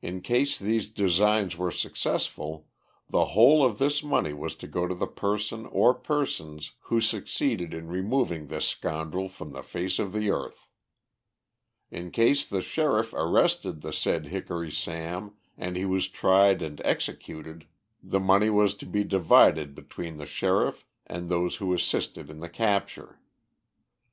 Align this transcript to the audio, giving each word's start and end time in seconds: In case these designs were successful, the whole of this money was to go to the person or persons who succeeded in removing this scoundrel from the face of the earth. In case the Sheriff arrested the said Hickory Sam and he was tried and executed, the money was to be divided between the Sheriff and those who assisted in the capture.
In 0.00 0.20
case 0.20 0.56
these 0.56 0.88
designs 0.88 1.56
were 1.58 1.72
successful, 1.72 2.68
the 3.10 3.24
whole 3.34 3.64
of 3.64 3.78
this 3.78 4.04
money 4.04 4.32
was 4.32 4.54
to 4.54 4.68
go 4.68 4.86
to 4.86 4.94
the 4.94 5.08
person 5.08 5.66
or 5.66 5.94
persons 5.94 6.74
who 6.82 7.00
succeeded 7.00 7.74
in 7.74 7.88
removing 7.88 8.46
this 8.46 8.66
scoundrel 8.66 9.28
from 9.28 9.50
the 9.50 9.64
face 9.64 9.98
of 9.98 10.12
the 10.12 10.30
earth. 10.30 10.68
In 11.90 12.12
case 12.12 12.46
the 12.46 12.62
Sheriff 12.62 13.12
arrested 13.12 13.80
the 13.80 13.92
said 13.92 14.26
Hickory 14.26 14.70
Sam 14.70 15.34
and 15.56 15.74
he 15.74 15.84
was 15.86 16.08
tried 16.08 16.62
and 16.62 16.80
executed, 16.84 17.66
the 18.00 18.20
money 18.20 18.50
was 18.50 18.76
to 18.76 18.86
be 18.86 19.02
divided 19.02 19.74
between 19.74 20.18
the 20.18 20.24
Sheriff 20.26 20.86
and 21.04 21.28
those 21.28 21.56
who 21.56 21.74
assisted 21.74 22.30
in 22.30 22.38
the 22.38 22.48
capture. 22.48 23.18